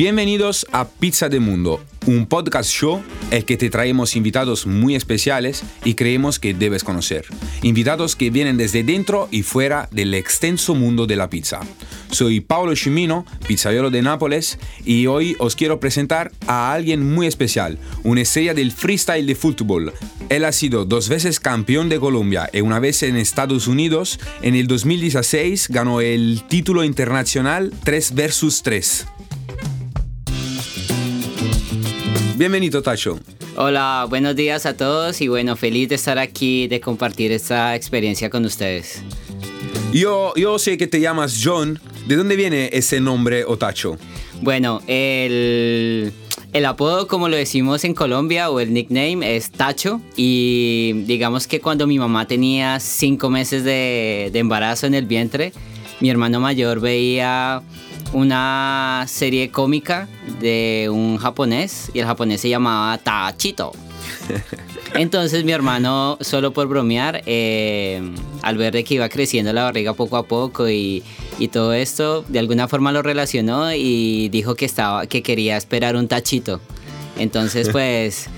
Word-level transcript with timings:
Bienvenidos 0.00 0.66
a 0.72 0.88
Pizza 0.88 1.28
de 1.28 1.40
Mundo, 1.40 1.78
un 2.06 2.24
podcast 2.24 2.70
show 2.70 3.02
el 3.30 3.44
que 3.44 3.58
te 3.58 3.68
traemos 3.68 4.16
invitados 4.16 4.66
muy 4.66 4.94
especiales 4.94 5.62
y 5.84 5.92
creemos 5.92 6.38
que 6.38 6.54
debes 6.54 6.84
conocer. 6.84 7.26
Invitados 7.60 8.16
que 8.16 8.30
vienen 8.30 8.56
desde 8.56 8.82
dentro 8.82 9.28
y 9.30 9.42
fuera 9.42 9.90
del 9.90 10.14
extenso 10.14 10.74
mundo 10.74 11.06
de 11.06 11.16
la 11.16 11.28
pizza. 11.28 11.60
Soy 12.10 12.40
Paolo 12.40 12.74
Cimino, 12.76 13.26
pizzaiolo 13.46 13.90
de 13.90 14.00
Nápoles, 14.00 14.58
y 14.86 15.06
hoy 15.06 15.36
os 15.38 15.54
quiero 15.54 15.80
presentar 15.80 16.32
a 16.46 16.72
alguien 16.72 17.06
muy 17.06 17.26
especial, 17.26 17.76
una 18.02 18.22
estrella 18.22 18.54
del 18.54 18.72
freestyle 18.72 19.26
de 19.26 19.34
fútbol. 19.34 19.92
Él 20.30 20.46
ha 20.46 20.52
sido 20.52 20.86
dos 20.86 21.10
veces 21.10 21.40
campeón 21.40 21.90
de 21.90 22.00
Colombia 22.00 22.48
y 22.54 22.62
una 22.62 22.78
vez 22.78 23.02
en 23.02 23.16
Estados 23.16 23.68
Unidos. 23.68 24.18
En 24.40 24.54
el 24.54 24.66
2016 24.66 25.68
ganó 25.68 26.00
el 26.00 26.42
título 26.48 26.84
internacional 26.84 27.70
3 27.84 28.14
versus 28.14 28.62
3. 28.62 29.06
Bienvenido, 32.40 32.80
Tacho. 32.80 33.20
Hola, 33.54 34.06
buenos 34.08 34.34
días 34.34 34.64
a 34.64 34.74
todos 34.74 35.20
y 35.20 35.28
bueno, 35.28 35.56
feliz 35.56 35.90
de 35.90 35.96
estar 35.96 36.18
aquí, 36.18 36.68
de 36.68 36.80
compartir 36.80 37.32
esta 37.32 37.76
experiencia 37.76 38.30
con 38.30 38.46
ustedes. 38.46 39.02
Yo, 39.92 40.32
yo 40.36 40.58
sé 40.58 40.78
que 40.78 40.86
te 40.86 41.00
llamas 41.02 41.38
John. 41.44 41.78
¿De 42.06 42.16
dónde 42.16 42.36
viene 42.36 42.70
ese 42.72 42.98
nombre 42.98 43.44
Otacho? 43.44 43.98
Bueno, 44.40 44.80
el, 44.86 46.14
el 46.54 46.64
apodo, 46.64 47.08
como 47.08 47.28
lo 47.28 47.36
decimos 47.36 47.84
en 47.84 47.92
Colombia, 47.92 48.48
o 48.48 48.58
el 48.58 48.72
nickname 48.72 49.36
es 49.36 49.50
Tacho. 49.50 50.00
Y 50.16 50.94
digamos 51.04 51.46
que 51.46 51.60
cuando 51.60 51.86
mi 51.86 51.98
mamá 51.98 52.26
tenía 52.26 52.80
cinco 52.80 53.28
meses 53.28 53.64
de, 53.64 54.30
de 54.32 54.38
embarazo 54.38 54.86
en 54.86 54.94
el 54.94 55.04
vientre, 55.04 55.52
mi 56.00 56.08
hermano 56.08 56.40
mayor 56.40 56.80
veía 56.80 57.60
una 58.12 59.04
serie 59.08 59.50
cómica 59.50 60.08
de 60.40 60.88
un 60.92 61.16
japonés 61.16 61.90
y 61.94 62.00
el 62.00 62.06
japonés 62.06 62.40
se 62.40 62.48
llamaba 62.48 62.98
Tachito. 62.98 63.72
Entonces 64.94 65.44
mi 65.44 65.52
hermano, 65.52 66.18
solo 66.20 66.52
por 66.52 66.66
bromear, 66.66 67.22
eh, 67.26 68.02
al 68.42 68.56
ver 68.56 68.72
de 68.72 68.82
que 68.82 68.94
iba 68.94 69.08
creciendo 69.08 69.52
la 69.52 69.64
barriga 69.64 69.94
poco 69.94 70.16
a 70.16 70.24
poco 70.24 70.68
y, 70.68 71.04
y, 71.38 71.48
todo 71.48 71.72
esto, 71.72 72.24
de 72.28 72.40
alguna 72.40 72.66
forma 72.66 72.90
lo 72.90 73.02
relacionó 73.02 73.72
y 73.72 74.28
dijo 74.30 74.56
que, 74.56 74.64
estaba, 74.64 75.06
que 75.06 75.22
quería 75.22 75.56
esperar 75.56 75.94
un 75.94 76.08
tachito. 76.08 76.60
Entonces 77.18 77.68
pues 77.72 78.28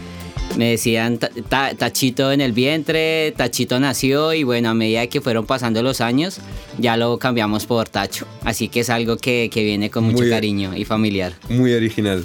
me 0.57 0.71
decían 0.71 1.19
Tachito 1.19 2.33
en 2.33 2.41
el 2.41 2.53
vientre, 2.53 3.33
Tachito 3.37 3.81
nació 3.81 4.35
y 4.35 4.45
bueno, 4.45 4.71
a 4.71 4.75
medida 4.75 5.07
que 5.07 5.21
fueron 5.21 5.47
pasando 5.47 5.83
los 5.83 6.01
años, 6.01 6.41
ya 6.79 6.97
lo 6.97 7.19
cambiamos 7.19 7.67
por 7.67 7.89
Tacho. 7.89 8.27
Así 8.45 8.69
que 8.69 8.81
es 8.81 8.91
algo 8.91 9.17
que, 9.17 9.51
que 9.53 9.65
viene 9.65 9.91
con 9.91 10.05
mucho 10.05 10.29
cariño 10.29 10.77
y 10.77 10.85
familiar. 10.85 11.35
Muy 11.49 11.73
original. 11.73 12.25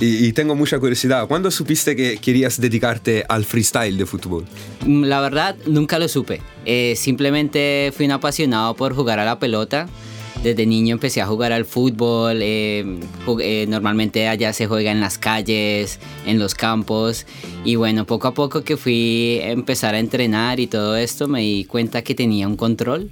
Y, 0.00 0.26
y, 0.26 0.32
tengo 0.34 0.54
mucha 0.54 0.78
curiosidad, 0.78 1.26
¿cuándo 1.26 1.50
supiste 1.50 1.96
que 1.96 2.18
querías 2.18 2.60
dedicarte 2.60 3.24
al 3.30 3.46
freestyle 3.46 3.96
de 3.96 4.04
fútbol? 4.04 4.44
Mm, 4.84 5.04
la 5.04 5.22
verdad, 5.22 5.56
nunca 5.66 5.98
lo 5.98 6.06
supe. 6.06 6.42
Eh, 6.66 6.92
simplemente 6.96 7.90
fui 7.96 8.04
un 8.04 8.12
apasionado 8.12 8.74
por 8.76 8.94
jugar 8.94 9.20
a 9.20 9.24
la 9.24 9.38
pelota 9.38 9.88
desde 10.46 10.64
niño 10.64 10.92
empecé 10.92 11.20
a 11.20 11.26
jugar 11.26 11.50
al 11.50 11.64
fútbol, 11.64 12.38
eh, 12.40 12.84
eh, 13.40 13.66
normalmente 13.68 14.28
allá 14.28 14.52
se 14.52 14.68
juega 14.68 14.92
en 14.92 15.00
las 15.00 15.18
calles, 15.18 15.98
en 16.24 16.38
los 16.38 16.54
campos 16.54 17.26
y 17.64 17.74
bueno, 17.74 18.06
poco 18.06 18.28
a 18.28 18.34
poco 18.34 18.62
que 18.62 18.76
fui 18.76 19.40
a 19.42 19.50
empezar 19.50 19.96
a 19.96 19.98
entrenar 19.98 20.60
y 20.60 20.68
todo 20.68 20.94
esto 20.96 21.26
me 21.26 21.40
di 21.40 21.64
cuenta 21.64 22.02
que 22.02 22.14
tenía 22.14 22.46
un 22.46 22.56
control 22.56 23.10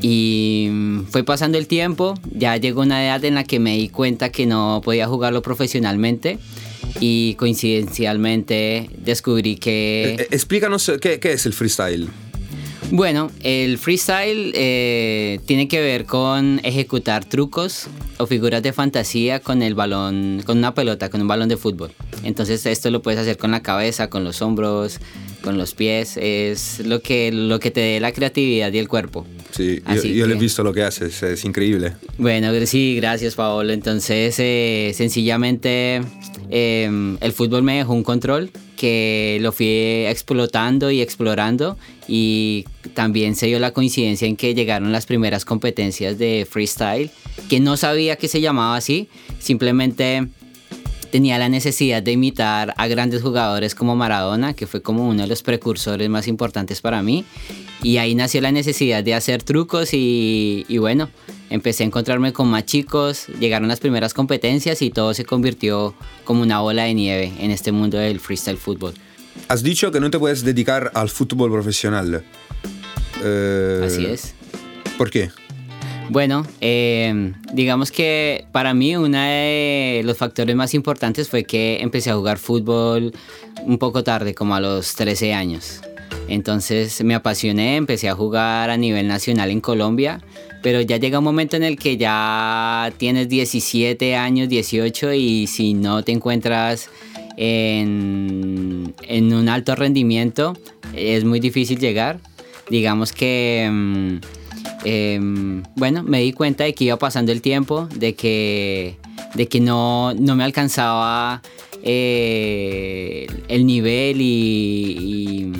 y 0.00 0.70
fue 1.10 1.24
pasando 1.24 1.58
el 1.58 1.66
tiempo, 1.66 2.14
ya 2.30 2.56
llegó 2.56 2.80
una 2.80 3.04
edad 3.04 3.22
en 3.26 3.34
la 3.34 3.44
que 3.44 3.60
me 3.60 3.76
di 3.76 3.90
cuenta 3.90 4.30
que 4.30 4.46
no 4.46 4.80
podía 4.82 5.06
jugarlo 5.06 5.42
profesionalmente 5.42 6.38
y 7.00 7.34
coincidencialmente 7.34 8.88
descubrí 8.96 9.56
que... 9.56 10.16
Eh, 10.18 10.28
explícanos 10.30 10.90
qué, 11.02 11.20
qué 11.20 11.32
es 11.32 11.44
el 11.44 11.52
freestyle. 11.52 12.08
Bueno, 12.92 13.30
el 13.42 13.78
freestyle 13.78 14.52
eh, 14.54 15.40
tiene 15.46 15.66
que 15.66 15.80
ver 15.80 16.04
con 16.04 16.60
ejecutar 16.62 17.24
trucos 17.24 17.86
o 18.18 18.26
figuras 18.26 18.62
de 18.62 18.74
fantasía 18.74 19.40
con 19.40 19.62
el 19.62 19.74
balón, 19.74 20.42
con 20.44 20.58
una 20.58 20.74
pelota, 20.74 21.08
con 21.08 21.22
un 21.22 21.26
balón 21.26 21.48
de 21.48 21.56
fútbol. 21.56 21.90
Entonces 22.22 22.66
esto 22.66 22.90
lo 22.90 23.00
puedes 23.00 23.18
hacer 23.18 23.38
con 23.38 23.50
la 23.50 23.62
cabeza, 23.62 24.10
con 24.10 24.24
los 24.24 24.42
hombros, 24.42 25.00
con 25.42 25.56
los 25.56 25.72
pies. 25.72 26.18
Es 26.18 26.80
lo 26.84 27.00
que, 27.00 27.32
lo 27.32 27.60
que 27.60 27.70
te 27.70 27.80
dé 27.80 27.98
la 27.98 28.12
creatividad 28.12 28.70
y 28.70 28.78
el 28.78 28.88
cuerpo. 28.88 29.26
Sí, 29.52 29.80
Así 29.86 30.14
yo, 30.14 30.26
yo 30.26 30.34
he 30.34 30.38
visto 30.38 30.62
lo 30.62 30.74
que 30.74 30.82
haces, 30.82 31.22
es 31.22 31.46
increíble. 31.46 31.94
Bueno, 32.18 32.50
sí, 32.66 32.96
gracias 32.96 33.36
Paolo. 33.36 33.72
Entonces, 33.72 34.36
eh, 34.38 34.92
sencillamente 34.94 36.02
eh, 36.50 37.16
el 37.18 37.32
fútbol 37.32 37.62
me 37.62 37.78
dejó 37.78 37.94
un 37.94 38.02
control 38.02 38.50
que 38.82 39.38
lo 39.40 39.52
fui 39.52 39.68
explotando 40.08 40.90
y 40.90 41.00
explorando 41.00 41.78
y 42.08 42.64
también 42.94 43.36
se 43.36 43.46
dio 43.46 43.60
la 43.60 43.72
coincidencia 43.72 44.26
en 44.26 44.34
que 44.34 44.56
llegaron 44.56 44.90
las 44.90 45.06
primeras 45.06 45.44
competencias 45.44 46.18
de 46.18 46.48
freestyle, 46.50 47.12
que 47.48 47.60
no 47.60 47.76
sabía 47.76 48.16
que 48.16 48.26
se 48.26 48.40
llamaba 48.40 48.74
así, 48.74 49.08
simplemente 49.38 50.26
tenía 51.12 51.38
la 51.38 51.48
necesidad 51.48 52.02
de 52.02 52.10
imitar 52.10 52.74
a 52.76 52.88
grandes 52.88 53.22
jugadores 53.22 53.76
como 53.76 53.94
Maradona, 53.94 54.52
que 54.54 54.66
fue 54.66 54.82
como 54.82 55.08
uno 55.08 55.22
de 55.22 55.28
los 55.28 55.44
precursores 55.44 56.08
más 56.08 56.26
importantes 56.26 56.80
para 56.80 57.04
mí, 57.04 57.24
y 57.84 57.98
ahí 57.98 58.16
nació 58.16 58.40
la 58.40 58.50
necesidad 58.50 59.04
de 59.04 59.14
hacer 59.14 59.44
trucos 59.44 59.94
y, 59.94 60.66
y 60.68 60.78
bueno, 60.78 61.08
empecé 61.52 61.84
a 61.84 61.86
encontrarme 61.86 62.32
con 62.32 62.48
más 62.48 62.64
chicos, 62.64 63.26
llegaron 63.38 63.68
las 63.68 63.78
primeras 63.78 64.14
competencias 64.14 64.80
y 64.82 64.90
todo 64.90 65.12
se 65.14 65.24
convirtió 65.24 65.94
como 66.24 66.42
una 66.42 66.60
bola 66.60 66.84
de 66.84 66.94
nieve 66.94 67.32
en 67.38 67.50
este 67.50 67.72
mundo 67.72 67.98
del 67.98 68.20
freestyle 68.20 68.56
fútbol. 68.56 68.94
Has 69.48 69.62
dicho 69.62 69.92
que 69.92 70.00
no 70.00 70.10
te 70.10 70.18
puedes 70.18 70.44
dedicar 70.44 70.90
al 70.94 71.10
fútbol 71.10 71.50
profesional. 71.50 72.24
Eh, 73.22 73.82
Así 73.84 74.06
es. 74.06 74.34
¿Por 74.96 75.10
qué? 75.10 75.30
Bueno, 76.08 76.46
eh, 76.60 77.32
digamos 77.52 77.90
que 77.90 78.46
para 78.52 78.74
mí 78.74 78.96
uno 78.96 79.18
de 79.18 80.02
los 80.04 80.16
factores 80.16 80.56
más 80.56 80.74
importantes 80.74 81.28
fue 81.28 81.44
que 81.44 81.78
empecé 81.80 82.10
a 82.10 82.16
jugar 82.16 82.38
fútbol 82.38 83.12
un 83.64 83.78
poco 83.78 84.02
tarde, 84.02 84.34
como 84.34 84.54
a 84.54 84.60
los 84.60 84.94
13 84.94 85.32
años. 85.32 85.80
Entonces 86.28 87.02
me 87.04 87.14
apasioné, 87.14 87.76
empecé 87.76 88.08
a 88.08 88.14
jugar 88.14 88.70
a 88.70 88.76
nivel 88.76 89.08
nacional 89.08 89.50
en 89.50 89.60
Colombia, 89.60 90.20
pero 90.62 90.80
ya 90.80 90.96
llega 90.96 91.18
un 91.18 91.24
momento 91.24 91.56
en 91.56 91.64
el 91.64 91.76
que 91.78 91.96
ya 91.96 92.92
tienes 92.96 93.28
17 93.28 94.14
años, 94.16 94.48
18 94.48 95.12
y 95.12 95.46
si 95.46 95.74
no 95.74 96.02
te 96.02 96.12
encuentras 96.12 96.88
en, 97.36 98.94
en 99.02 99.34
un 99.34 99.48
alto 99.48 99.74
rendimiento 99.74 100.56
es 100.94 101.24
muy 101.24 101.40
difícil 101.40 101.78
llegar. 101.78 102.18
Digamos 102.70 103.12
que, 103.12 104.20
eh, 104.84 105.20
bueno, 105.76 106.02
me 106.02 106.20
di 106.20 106.32
cuenta 106.32 106.64
de 106.64 106.74
que 106.74 106.84
iba 106.84 106.96
pasando 106.96 107.32
el 107.32 107.42
tiempo, 107.42 107.88
de 107.94 108.14
que, 108.14 108.96
de 109.34 109.48
que 109.48 109.60
no, 109.60 110.14
no 110.14 110.36
me 110.36 110.44
alcanzaba 110.44 111.42
eh, 111.82 113.26
el 113.48 113.66
nivel 113.66 114.20
y, 114.20 114.96
y, 115.44 115.52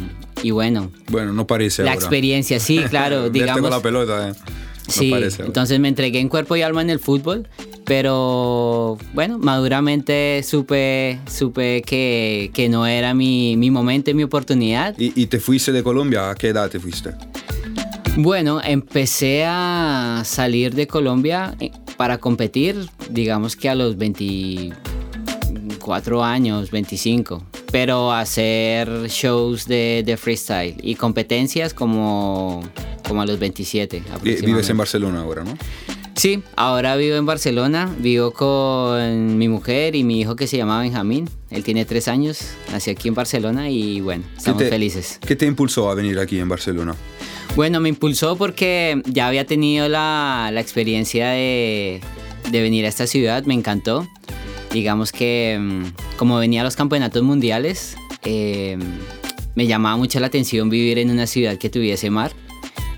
y, 0.42 0.50
bueno. 0.52 0.90
Bueno, 1.10 1.32
no 1.32 1.46
parece. 1.46 1.82
La 1.82 1.92
ahora. 1.92 2.00
experiencia, 2.00 2.60
sí, 2.60 2.78
claro. 2.88 3.28
digamos, 3.30 3.68
la 3.68 3.80
pelota, 3.80 4.30
eh. 4.30 4.32
Sí, 4.92 5.10
parece, 5.10 5.42
entonces 5.42 5.80
me 5.80 5.88
entregué 5.88 6.20
en 6.20 6.28
cuerpo 6.28 6.56
y 6.56 6.62
alma 6.62 6.82
en 6.82 6.90
el 6.90 6.98
fútbol, 6.98 7.48
pero 7.84 8.98
bueno, 9.14 9.38
maduramente 9.38 10.42
supe, 10.42 11.18
supe 11.30 11.82
que, 11.82 12.50
que 12.54 12.68
no 12.68 12.86
era 12.86 13.14
mi, 13.14 13.56
mi 13.56 13.70
momento, 13.70 14.14
mi 14.14 14.22
oportunidad. 14.22 14.94
¿Y, 14.98 15.12
¿Y 15.20 15.26
te 15.26 15.40
fuiste 15.40 15.72
de 15.72 15.82
Colombia? 15.82 16.30
¿A 16.30 16.34
qué 16.34 16.48
edad 16.48 16.70
te 16.70 16.78
fuiste? 16.78 17.10
Bueno, 18.16 18.60
empecé 18.62 19.44
a 19.46 20.22
salir 20.24 20.74
de 20.74 20.86
Colombia 20.86 21.54
eh, 21.60 21.70
para 21.96 22.18
competir, 22.18 22.76
digamos 23.08 23.56
que 23.56 23.70
a 23.70 23.74
los 23.74 23.96
24 23.96 26.22
años, 26.22 26.70
25, 26.70 27.42
pero 27.72 28.12
hacer 28.12 29.08
shows 29.08 29.66
de, 29.66 30.02
de 30.04 30.16
freestyle 30.16 30.76
y 30.82 30.94
competencias 30.94 31.72
como, 31.74 32.62
como 33.08 33.22
a 33.22 33.26
los 33.26 33.38
27. 33.38 34.02
Vives 34.22 34.68
en 34.68 34.76
Barcelona 34.76 35.22
ahora, 35.22 35.42
¿no? 35.42 35.56
Sí, 36.14 36.42
ahora 36.56 36.94
vivo 36.96 37.16
en 37.16 37.24
Barcelona, 37.24 37.90
vivo 37.98 38.32
con 38.32 39.38
mi 39.38 39.48
mujer 39.48 39.96
y 39.96 40.04
mi 40.04 40.20
hijo 40.20 40.36
que 40.36 40.46
se 40.46 40.58
llama 40.58 40.80
Benjamín. 40.80 41.28
Él 41.50 41.64
tiene 41.64 41.86
tres 41.86 42.06
años, 42.06 42.50
nació 42.70 42.92
aquí 42.92 43.08
en 43.08 43.14
Barcelona 43.14 43.70
y 43.70 44.00
bueno, 44.02 44.24
estamos 44.36 44.58
¿Qué 44.58 44.66
te, 44.66 44.70
felices. 44.70 45.18
¿Qué 45.26 45.36
te 45.36 45.46
impulsó 45.46 45.90
a 45.90 45.94
venir 45.94 46.18
aquí 46.18 46.38
en 46.38 46.48
Barcelona? 46.48 46.94
Bueno, 47.56 47.80
me 47.80 47.88
impulsó 47.88 48.36
porque 48.36 49.02
ya 49.06 49.26
había 49.26 49.46
tenido 49.46 49.88
la, 49.88 50.50
la 50.52 50.60
experiencia 50.60 51.30
de, 51.30 52.00
de, 52.50 52.62
venir 52.62 52.84
a 52.84 52.88
esta 52.88 53.06
ciudad, 53.06 53.44
me 53.44 53.54
encantó. 53.54 54.06
Digamos 54.72 55.12
que 55.12 55.58
mm, 55.60 56.16
como 56.16 56.38
venía 56.38 56.62
a 56.62 56.64
los 56.64 56.76
campeonatos 56.76 57.22
mundiales, 57.22 57.96
eh, 58.24 58.78
me 59.54 59.66
llamaba 59.66 59.96
mucho 59.96 60.18
la 60.20 60.28
atención 60.28 60.70
vivir 60.70 60.98
en 60.98 61.10
una 61.10 61.26
ciudad 61.26 61.58
que 61.58 61.68
tuviese 61.70 62.10
mar. 62.10 62.32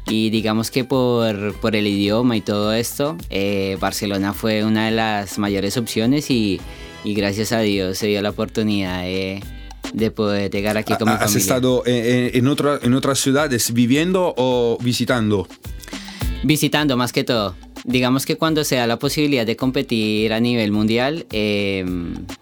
Y 0.06 0.29
digamos 0.31 0.71
que 0.71 0.85
por, 0.85 1.55
por 1.61 1.75
el 1.75 1.87
idioma 1.87 2.37
y 2.37 2.43
todo 2.43 2.75
esto, 2.75 3.17
eh, 3.31 3.79
Barcelona 3.81 4.35
fue 4.35 4.62
una 4.65 4.85
de 4.87 4.91
las 4.93 5.38
mayores 5.38 5.76
opciones 5.79 6.31
y, 6.31 6.61
y 7.05 7.15
gracias 7.15 7.53
a 7.53 7.61
Dios 7.61 7.97
se 7.99 8.09
dio 8.09 8.21
la 8.21 8.29
oportunidad 8.31 9.00
de, 9.03 9.43
de 9.94 10.11
poder 10.11 10.50
llegar 10.50 10.76
aquí 10.76 10.94
con 10.99 11.09
mi 11.09 11.15
¿Has 11.15 11.21
familia. 11.21 11.41
estado 11.41 11.82
en, 11.87 12.37
en, 12.37 12.47
otra- 12.49 12.79
en 12.82 12.93
otras 12.93 13.19
ciudades 13.19 13.73
viviendo 13.73 14.35
o 14.37 14.76
visitando? 14.82 15.49
Visitando 16.43 16.97
más 16.99 17.11
que 17.12 17.25
todo. 17.25 17.56
Digamos 17.84 18.25
que 18.25 18.36
cuando 18.36 18.64
se 18.64 18.76
da 18.76 18.86
la 18.86 18.98
posibilidad 18.98 19.44
de 19.44 19.56
competir 19.56 20.32
a 20.32 20.40
nivel 20.40 20.72
mundial, 20.72 21.26
eh, 21.31 21.84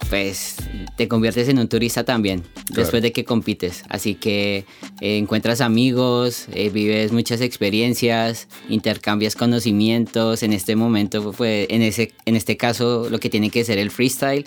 pues 0.09 0.57
te 0.97 1.09
conviertes 1.09 1.49
en 1.49 1.59
un 1.59 1.67
turista 1.67 2.05
también, 2.05 2.45
después 2.73 3.03
de 3.03 3.11
que 3.11 3.25
compites. 3.25 3.83
Así 3.89 4.15
que 4.15 4.65
eh, 5.01 5.19
encuentras 5.19 5.61
amigos, 5.61 6.47
eh, 6.53 6.71
vives 6.71 7.11
muchas 7.11 7.41
experiencias, 7.41 8.47
intercambias 8.69 9.35
conocimientos. 9.35 10.45
En 10.45 10.53
este 10.53 10.77
momento, 10.77 11.33
pues, 11.33 11.67
en, 11.71 11.83
ese, 11.83 12.13
en 12.25 12.37
este 12.37 12.57
caso, 12.57 13.09
lo 13.11 13.19
que 13.19 13.29
tiene 13.29 13.51
que 13.51 13.65
ser 13.65 13.79
el 13.79 13.91
freestyle. 13.91 14.47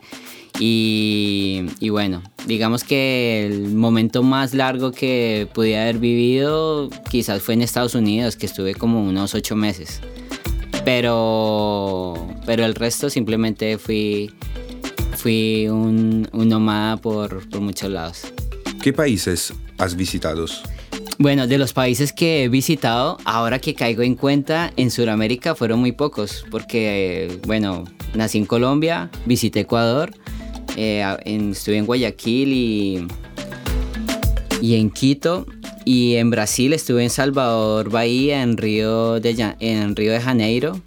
Y, 0.62 1.64
y 1.82 1.90
bueno, 1.90 2.24
digamos 2.48 2.86
que 2.86 3.46
el 3.46 3.76
momento 3.76 4.24
más 4.24 4.54
largo 4.54 4.94
que 4.94 5.50
pude 5.54 5.78
haber 5.78 5.98
vivido 5.98 6.90
quizás 7.12 7.42
fue 7.42 7.56
en 7.56 7.64
Estados 7.64 7.96
Unidos, 7.96 8.38
que 8.38 8.46
estuve 8.46 8.74
como 8.76 9.04
unos 9.04 9.36
ocho 9.36 9.58
meses. 9.58 10.00
Pero, 10.86 12.14
pero 12.46 12.64
el 12.64 12.76
resto 12.76 13.10
simplemente 13.10 13.78
fui, 13.78 14.32
fui 15.18 15.68
un, 15.68 16.30
un 16.32 16.48
nómada 16.48 16.98
por, 16.98 17.50
por 17.50 17.62
muchos 17.62 17.90
lados. 17.90 18.22
¿Qué 18.82 18.94
países 18.94 19.52
has 19.80 19.96
visitado? 19.96 20.46
Bueno, 21.18 21.48
de 21.48 21.58
los 21.58 21.74
países 21.74 22.14
que 22.14 22.44
he 22.44 22.50
visitado, 22.50 23.18
ahora 23.26 23.60
que 23.60 23.74
caigo 23.74 24.04
en 24.04 24.16
cuenta, 24.16 24.72
en 24.78 24.92
Sudamérica 24.92 25.56
fueron 25.56 25.80
muy 25.80 25.92
pocos, 25.92 26.46
porque, 26.52 27.40
bueno, 27.48 27.86
nací 28.14 28.38
en 28.38 28.46
Colombia, 28.46 29.10
visité 29.26 29.62
Ecuador, 29.62 30.12
eh, 30.76 31.04
en- 31.26 31.52
estuve 31.52 31.78
en 31.78 31.86
Guayaquil 31.86 32.52
y, 32.54 33.08
y 34.62 34.76
en 34.76 34.90
Quito, 34.92 35.46
y 35.86 36.16
en 36.16 36.30
Brasil 36.32 36.74
estuve 36.74 37.04
en 37.04 37.10
Salvador 37.10 37.90
Bahía, 37.90 38.42
en 38.42 38.58
Río 38.58 39.20
de, 39.20 39.56
en 39.60 39.96
Río 39.96 40.12
de 40.12 40.20
Janeiro, 40.20 40.80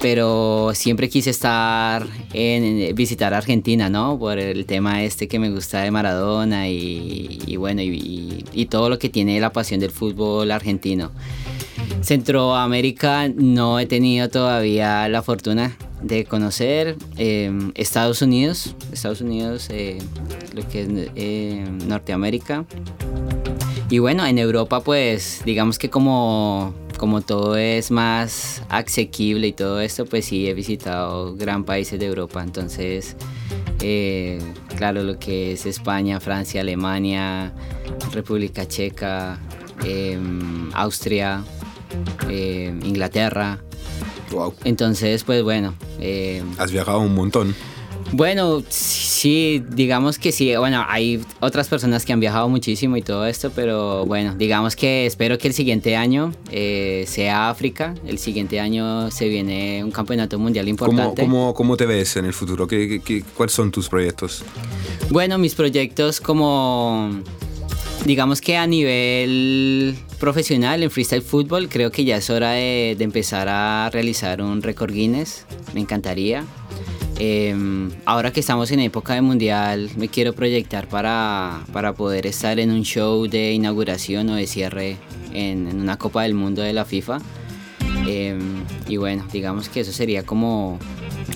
pero 0.00 0.72
siempre 0.74 1.08
quise 1.08 1.30
estar 1.30 2.06
en, 2.32 2.94
visitar 2.94 3.34
Argentina, 3.34 3.88
¿no? 3.88 4.18
Por 4.18 4.38
el 4.38 4.64
tema 4.66 5.02
este 5.04 5.28
que 5.28 5.38
me 5.38 5.50
gusta 5.50 5.80
de 5.82 5.90
Maradona 5.90 6.68
y, 6.68 7.38
y 7.46 7.56
bueno, 7.56 7.82
y- 7.82 8.44
y 8.52 8.66
todo 8.66 8.88
lo 8.88 8.98
que 8.98 9.08
tiene 9.08 9.38
la 9.40 9.52
pasión 9.52 9.80
del 9.80 9.90
fútbol 9.90 10.50
argentino. 10.50 11.10
Centroamérica 12.02 13.28
no 13.28 13.80
he 13.80 13.86
tenido 13.86 14.28
todavía 14.28 15.08
la 15.08 15.22
fortuna 15.22 15.76
de 16.02 16.24
conocer. 16.24 16.96
Eh, 17.16 17.50
Estados 17.74 18.22
Unidos, 18.22 18.74
Estados 18.92 19.20
Unidos, 19.20 19.68
eh, 19.70 19.98
lo 20.54 20.66
que 20.68 20.82
es 20.82 20.88
eh, 21.16 21.64
Norteamérica. 21.86 22.64
Y 23.88 24.00
bueno, 24.00 24.26
en 24.26 24.38
Europa 24.38 24.80
pues 24.80 25.42
digamos 25.44 25.78
que 25.78 25.90
como, 25.90 26.74
como 26.98 27.20
todo 27.20 27.56
es 27.56 27.90
más 27.90 28.62
asequible 28.68 29.48
y 29.48 29.52
todo 29.52 29.80
esto, 29.80 30.06
pues 30.06 30.24
sí 30.24 30.48
he 30.48 30.54
visitado 30.54 31.36
gran 31.36 31.64
países 31.64 32.00
de 32.00 32.06
Europa. 32.06 32.42
Entonces, 32.42 33.16
eh, 33.80 34.40
claro, 34.76 35.04
lo 35.04 35.18
que 35.18 35.52
es 35.52 35.66
España, 35.66 36.18
Francia, 36.18 36.62
Alemania, 36.62 37.52
República 38.12 38.66
Checa, 38.66 39.38
em, 39.84 40.68
Austria, 40.74 41.44
em, 42.28 42.80
Inglaterra. 42.84 43.60
Wow. 44.32 44.54
Entonces, 44.64 45.22
pues 45.22 45.44
bueno, 45.44 45.74
em, 46.00 46.44
Has 46.58 46.72
viajado 46.72 46.98
un 46.98 47.14
montón. 47.14 47.54
Bueno, 48.12 48.62
sí, 48.68 49.62
digamos 49.70 50.18
que 50.18 50.32
sí. 50.32 50.54
Bueno, 50.56 50.84
hay 50.88 51.20
otras 51.40 51.68
personas 51.68 52.04
que 52.04 52.12
han 52.12 52.20
viajado 52.20 52.48
muchísimo 52.48 52.96
y 52.96 53.02
todo 53.02 53.26
esto, 53.26 53.50
pero 53.54 54.06
bueno, 54.06 54.34
digamos 54.36 54.76
que 54.76 55.06
espero 55.06 55.38
que 55.38 55.48
el 55.48 55.54
siguiente 55.54 55.96
año 55.96 56.32
eh, 56.50 57.04
sea 57.08 57.50
África. 57.50 57.94
El 58.06 58.18
siguiente 58.18 58.60
año 58.60 59.10
se 59.10 59.28
viene 59.28 59.82
un 59.84 59.90
campeonato 59.90 60.38
mundial 60.38 60.66
¿Cómo, 60.78 60.92
importante. 60.92 61.22
cómo, 61.22 61.52
cómo 61.54 61.76
te 61.76 61.86
ves 61.86 62.16
en 62.16 62.24
el 62.26 62.32
futuro? 62.32 62.66
¿Qué, 62.66 62.88
qué- 62.88 63.00
qué- 63.00 63.24
cuáles 63.36 63.52
son 63.54 63.70
tus 63.70 63.88
proyectos? 63.88 64.44
Bueno, 65.10 65.36
mis 65.38 65.54
proyectos 65.54 66.20
como, 66.20 67.10
digamos 68.04 68.40
que 68.40 68.56
a 68.56 68.66
nivel 68.66 69.96
profesional 70.20 70.82
en 70.82 70.90
freestyle 70.90 71.22
fútbol, 71.22 71.68
creo 71.68 71.90
que 71.90 72.04
ya 72.04 72.16
es 72.16 72.30
hora 72.30 72.52
de, 72.52 72.94
de 72.96 73.04
empezar 73.04 73.48
a 73.48 73.90
realizar 73.92 74.40
un 74.40 74.62
récord 74.62 74.92
Guinness. 74.92 75.44
Me 75.74 75.80
encantaría. 75.80 76.44
Eh, 77.18 77.54
ahora 78.04 78.30
que 78.32 78.40
estamos 78.40 78.70
en 78.72 78.80
época 78.80 79.14
de 79.14 79.22
mundial, 79.22 79.90
me 79.96 80.08
quiero 80.08 80.34
proyectar 80.34 80.86
para, 80.88 81.60
para 81.72 81.94
poder 81.94 82.26
estar 82.26 82.58
en 82.58 82.70
un 82.70 82.82
show 82.82 83.26
de 83.26 83.52
inauguración 83.52 84.28
o 84.28 84.34
de 84.34 84.46
cierre 84.46 84.96
en, 85.32 85.66
en 85.66 85.80
una 85.80 85.96
Copa 85.96 86.22
del 86.24 86.34
Mundo 86.34 86.60
de 86.62 86.72
la 86.74 86.84
FIFA. 86.84 87.18
Eh, 88.06 88.38
y 88.86 88.96
bueno, 88.98 89.24
digamos 89.32 89.68
que 89.70 89.80
eso 89.80 89.92
sería 89.92 90.24
como, 90.24 90.78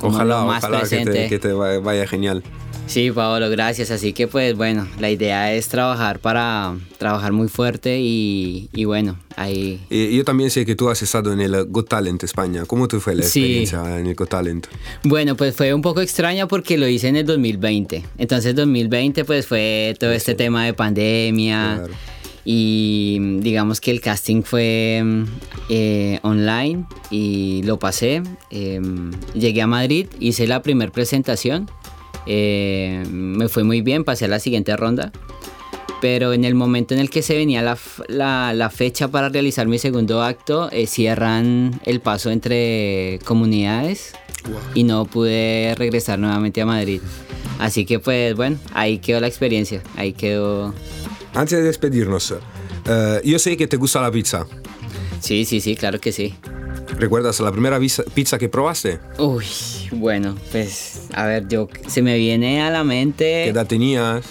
como 0.00 0.16
Ojalá, 0.16 0.40
lo 0.40 0.46
más 0.46 0.62
ojalá 0.62 0.76
que 0.82 0.86
presente. 0.88 1.12
te, 1.12 1.28
que 1.28 1.38
te 1.38 1.52
va- 1.52 1.78
vaya 1.78 2.06
genial. 2.06 2.42
Sí, 2.90 3.12
Paolo, 3.12 3.48
gracias. 3.50 3.92
Así 3.92 4.12
que 4.12 4.26
pues 4.26 4.56
bueno, 4.56 4.84
la 4.98 5.10
idea 5.10 5.54
es 5.54 5.68
trabajar 5.68 6.18
para 6.18 6.74
trabajar 6.98 7.32
muy 7.32 7.46
fuerte 7.46 8.00
y, 8.00 8.68
y 8.72 8.84
bueno, 8.84 9.16
ahí... 9.36 9.80
Y 9.88 10.16
yo 10.16 10.24
también 10.24 10.50
sé 10.50 10.66
que 10.66 10.74
tú 10.74 10.88
has 10.90 11.00
estado 11.00 11.32
en 11.32 11.40
el 11.40 11.66
Got 11.66 11.88
Talent 11.88 12.24
España. 12.24 12.64
¿Cómo 12.66 12.88
te 12.88 12.98
fue 12.98 13.14
la 13.14 13.22
Sí. 13.22 13.40
experiencia 13.42 13.98
en 14.00 14.06
el 14.08 14.16
Got 14.16 14.30
Talent? 14.30 14.66
Bueno, 15.04 15.36
pues 15.36 15.54
fue 15.54 15.72
un 15.72 15.82
poco 15.82 16.00
extraña 16.00 16.48
porque 16.48 16.76
lo 16.76 16.88
hice 16.88 17.06
en 17.06 17.14
el 17.16 17.26
2020. 17.26 18.02
Entonces 18.18 18.56
2020 18.56 19.24
pues 19.24 19.46
fue 19.46 19.94
todo 20.00 20.10
este 20.10 20.34
tema 20.34 20.64
de 20.64 20.74
pandemia. 20.74 21.76
Claro. 21.78 21.94
Y 22.44 23.18
digamos 23.40 23.80
que 23.80 23.92
el 23.92 24.00
casting 24.00 24.42
fue 24.42 25.04
eh, 25.68 26.18
online 26.22 26.86
y 27.10 27.62
lo 27.64 27.78
pasé. 27.78 28.22
Eh, 28.50 28.80
llegué 29.34 29.62
a 29.62 29.68
Madrid, 29.68 30.08
hice 30.18 30.48
la 30.48 30.60
primera 30.62 30.90
presentación. 30.90 31.70
Eh, 32.26 33.02
me 33.10 33.48
fue 33.48 33.64
muy 33.64 33.80
bien, 33.82 34.04
pasé 34.04 34.24
a 34.26 34.28
la 34.28 34.38
siguiente 34.40 34.76
ronda. 34.76 35.12
Pero 36.00 36.32
en 36.32 36.44
el 36.44 36.54
momento 36.54 36.94
en 36.94 37.00
el 37.00 37.10
que 37.10 37.20
se 37.22 37.36
venía 37.36 37.60
la, 37.62 37.76
la- 38.08 38.54
la 38.54 38.70
fecha 38.70 39.08
para 39.08 39.28
realizar 39.28 39.66
mi 39.66 39.78
segundo 39.78 40.22
acto, 40.22 40.70
eh, 40.72 40.86
cierran 40.86 41.78
el 41.84 42.00
paso 42.00 42.30
entre 42.30 43.18
comunidades 43.24 44.12
y 44.74 44.84
no 44.84 45.04
pude 45.04 45.74
regresar 45.76 46.18
nuevamente 46.18 46.62
a 46.62 46.66
Madrid. 46.66 47.02
Así 47.58 47.84
que 47.84 47.98
pues 47.98 48.34
bueno, 48.34 48.56
ahí 48.72 48.98
quedó 48.98 49.20
la 49.20 49.26
experiencia, 49.26 49.82
ahí 49.96 50.14
quedó... 50.14 50.74
Antes 51.34 51.58
de 51.58 51.64
despedirnos, 51.64 52.34
eh, 52.86 53.20
yo 53.22 53.38
sé 53.38 53.56
que 53.58 53.66
te 53.66 53.76
gusta 53.76 54.00
la 54.00 54.10
pizza. 54.10 54.46
Sí, 55.20 55.44
sí, 55.44 55.60
sí, 55.60 55.76
claro 55.76 56.00
que 56.00 56.12
sí. 56.12 56.34
¿Recuerdas 56.98 57.38
la 57.40 57.52
primera 57.52 57.78
pizza 58.14 58.38
que 58.38 58.48
probaste? 58.48 58.98
Uy, 59.18 59.44
bueno, 59.92 60.36
pues 60.52 61.02
a 61.14 61.26
ver, 61.26 61.48
yo 61.48 61.68
se 61.88 62.02
me 62.02 62.16
viene 62.16 62.60
a 62.62 62.70
la 62.70 62.84
mente... 62.84 63.24
¿Qué 63.44 63.48
edad 63.50 63.66
tenías? 63.66 64.24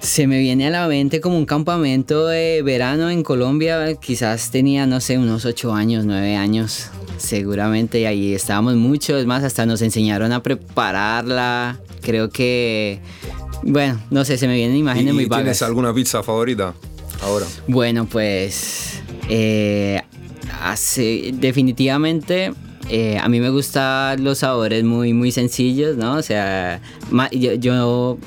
Se 0.00 0.26
me 0.26 0.38
viene 0.38 0.68
a 0.68 0.70
la 0.70 0.86
mente 0.86 1.20
como 1.20 1.36
un 1.36 1.44
campamento 1.46 2.26
de 2.28 2.62
verano 2.62 3.10
en 3.10 3.22
Colombia. 3.24 3.94
Quizás 3.96 4.50
tenía, 4.50 4.86
no 4.86 5.00
sé, 5.00 5.18
unos 5.18 5.44
8 5.44 5.74
años, 5.74 6.04
9 6.04 6.36
años, 6.36 6.90
seguramente. 7.16 8.00
Y 8.00 8.04
ahí 8.04 8.32
estábamos 8.34 8.76
muchos. 8.76 9.18
Es 9.20 9.26
más, 9.26 9.42
hasta 9.42 9.66
nos 9.66 9.82
enseñaron 9.82 10.30
a 10.32 10.40
prepararla. 10.42 11.80
Creo 12.00 12.30
que, 12.30 13.00
bueno, 13.64 14.00
no 14.10 14.24
sé, 14.24 14.38
se 14.38 14.46
me 14.46 14.54
vienen 14.54 14.76
imágenes 14.76 15.10
¿Y- 15.10 15.14
muy 15.14 15.24
y 15.24 15.28
¿Tienes 15.28 15.44
vagas. 15.46 15.62
alguna 15.62 15.92
pizza 15.92 16.22
favorita 16.22 16.74
ahora? 17.22 17.46
Bueno, 17.66 18.06
pues 18.06 19.00
eh, 19.28 20.00
hace, 20.62 21.32
definitivamente 21.34 22.52
eh, 22.88 23.18
a 23.20 23.28
mí 23.28 23.40
me 23.40 23.50
gustan 23.50 24.22
los 24.24 24.38
sabores 24.38 24.82
muy, 24.84 25.12
muy 25.12 25.30
sencillos, 25.32 25.96
¿no? 25.96 26.14
O 26.16 26.22
sea, 26.22 26.80
yo, 27.32 27.54
yo 27.54 28.18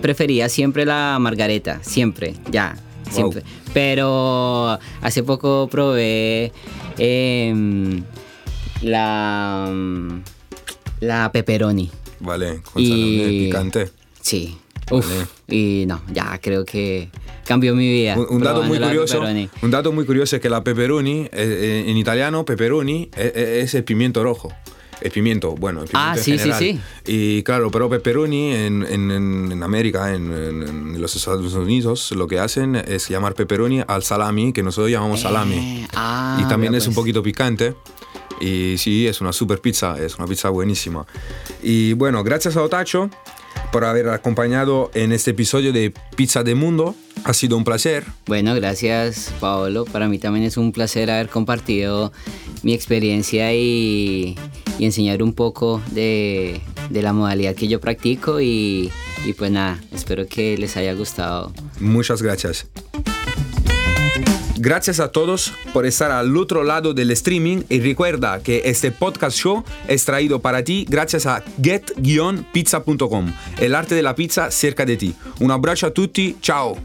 prefería 0.00 0.48
siempre 0.48 0.84
la 0.84 1.16
margareta, 1.20 1.80
siempre, 1.82 2.34
ya, 2.50 2.76
Wow. 3.06 3.12
siempre. 3.14 3.42
Pero 3.74 4.78
hace 5.02 5.22
poco 5.22 5.68
probé 5.70 6.52
em, 6.98 8.02
la, 8.82 9.70
la 11.00 11.32
pepperoni. 11.32 11.90
Vale, 12.20 12.60
con 12.62 12.82
Y- 12.82 13.46
picante. 13.46 13.90
Sí. 14.20 14.56
Uf, 14.90 15.06
y 15.48 15.84
no, 15.86 16.02
ya 16.12 16.38
creo 16.40 16.64
que 16.64 17.08
cambió 17.44 17.74
mi 17.74 17.90
vida. 17.90 18.16
Un, 18.18 18.26
un 18.36 18.42
dato 18.42 18.62
muy 18.62 18.78
curioso, 18.78 19.22
un 19.62 19.70
dato 19.70 19.92
muy 19.92 20.04
curioso 20.04 20.36
es 20.36 20.42
que 20.42 20.48
la 20.50 20.62
pepperoni, 20.64 21.22
eh, 21.22 21.28
eh, 21.32 21.84
en 21.88 21.96
italiano 21.96 22.44
pepperoni, 22.44 23.10
eh, 23.16 23.32
eh, 23.34 23.60
es 23.62 23.74
el 23.74 23.84
pimiento 23.84 24.22
rojo. 24.22 24.52
El 25.00 25.10
pimiento, 25.10 25.56
bueno, 25.56 25.82
el 25.82 25.88
pimiento 25.88 26.10
Ah, 26.10 26.14
en 26.16 26.22
sí, 26.22 26.32
sí, 26.32 26.38
general. 26.38 26.58
sí. 26.60 26.80
Y 27.06 27.42
claro, 27.42 27.72
pero 27.72 27.90
pepperoni 27.90 28.52
en, 28.54 28.86
en, 28.88 29.10
en- 29.10 29.62
América, 29.64 30.14
en, 30.14 30.32
en- 30.32 31.00
los 31.00 31.16
Estados 31.16 31.52
Unidos, 31.54 32.12
lo 32.12 32.28
que 32.28 32.38
hacen 32.38 32.76
es 32.76 33.08
llamar 33.08 33.34
pepperoni 33.34 33.82
al 33.84 34.04
salami, 34.04 34.52
que 34.52 34.62
nosotros 34.62 34.92
llamamos 34.92 35.20
salami. 35.22 35.56
Eh, 35.82 35.88
ah, 35.96 36.40
y 36.40 36.48
también 36.48 36.72
es 36.76 36.86
un 36.86 36.94
pues. 36.94 37.02
poquito 37.02 37.20
picante. 37.20 37.74
Y 38.40 38.76
sí, 38.78 39.08
es 39.08 39.20
una 39.20 39.32
super 39.32 39.60
pizza, 39.60 39.96
es 40.00 40.16
una 40.18 40.26
pizza 40.28 40.50
buenísima. 40.50 41.04
Y 41.64 41.94
bueno, 41.94 42.22
gracias 42.22 42.56
a 42.56 42.62
Otacho 42.62 43.10
por 43.72 43.84
haber 43.86 44.10
acompañado 44.10 44.90
en 44.94 45.12
este 45.12 45.32
episodio 45.32 45.72
de 45.72 45.92
Pizza 46.14 46.44
de 46.44 46.54
Mundo. 46.54 46.94
Ha 47.24 47.32
sido 47.32 47.56
un 47.56 47.64
placer. 47.64 48.04
Bueno, 48.26 48.54
gracias 48.54 49.32
Paolo. 49.40 49.84
Para 49.86 50.08
mí 50.08 50.18
también 50.18 50.44
es 50.44 50.56
un 50.56 50.72
placer 50.72 51.10
haber 51.10 51.28
compartido 51.28 52.12
mi 52.62 52.74
experiencia 52.74 53.52
y, 53.54 54.36
y 54.78 54.84
enseñar 54.84 55.22
un 55.22 55.32
poco 55.32 55.80
de, 55.90 56.60
de 56.90 57.02
la 57.02 57.12
modalidad 57.12 57.54
que 57.54 57.66
yo 57.66 57.80
practico 57.80 58.40
y, 58.40 58.92
y 59.24 59.32
pues 59.32 59.50
nada, 59.50 59.80
espero 59.92 60.26
que 60.28 60.56
les 60.58 60.76
haya 60.76 60.92
gustado. 60.94 61.52
Muchas 61.80 62.22
gracias. 62.22 62.68
Gracias 64.62 65.00
a 65.00 65.10
todos 65.10 65.52
por 65.72 65.86
estar 65.86 66.12
al 66.12 66.36
otro 66.36 66.62
lado 66.62 66.94
del 66.94 67.10
streaming 67.10 67.64
y 67.68 67.80
recuerda 67.80 68.40
que 68.44 68.62
este 68.66 68.92
podcast 68.92 69.36
show 69.36 69.64
es 69.88 70.04
traído 70.04 70.38
para 70.38 70.62
ti 70.62 70.86
gracias 70.88 71.26
a 71.26 71.42
get-pizza.com, 71.60 73.32
el 73.58 73.74
arte 73.74 73.96
de 73.96 74.02
la 74.02 74.14
pizza 74.14 74.52
cerca 74.52 74.86
de 74.86 74.96
ti. 74.96 75.16
Un 75.40 75.50
abrazo 75.50 75.88
a 75.88 75.90
tutti, 75.90 76.36
ciao. 76.40 76.78